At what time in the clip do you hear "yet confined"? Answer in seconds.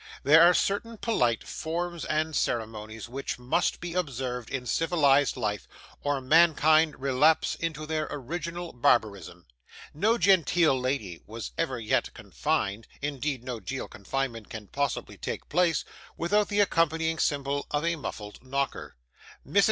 11.79-12.87